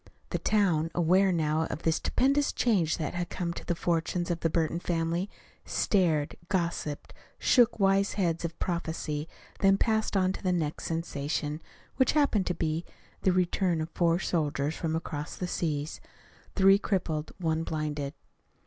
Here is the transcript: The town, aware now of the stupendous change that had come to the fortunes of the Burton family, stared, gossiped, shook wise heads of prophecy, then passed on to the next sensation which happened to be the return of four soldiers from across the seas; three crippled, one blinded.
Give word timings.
The 0.31 0.39
town, 0.39 0.89
aware 0.95 1.31
now 1.31 1.65
of 1.67 1.83
the 1.83 1.91
stupendous 1.91 2.51
change 2.51 2.97
that 2.97 3.13
had 3.13 3.29
come 3.29 3.53
to 3.53 3.63
the 3.63 3.75
fortunes 3.75 4.31
of 4.31 4.39
the 4.39 4.49
Burton 4.49 4.79
family, 4.79 5.29
stared, 5.63 6.35
gossiped, 6.49 7.13
shook 7.37 7.79
wise 7.79 8.13
heads 8.13 8.43
of 8.43 8.57
prophecy, 8.57 9.27
then 9.59 9.77
passed 9.77 10.17
on 10.17 10.33
to 10.33 10.41
the 10.41 10.51
next 10.51 10.85
sensation 10.85 11.61
which 11.97 12.13
happened 12.13 12.47
to 12.47 12.55
be 12.55 12.83
the 13.21 13.31
return 13.31 13.79
of 13.79 13.91
four 13.91 14.17
soldiers 14.17 14.75
from 14.75 14.95
across 14.95 15.35
the 15.35 15.45
seas; 15.47 16.01
three 16.55 16.79
crippled, 16.79 17.31
one 17.37 17.61
blinded. 17.63 18.15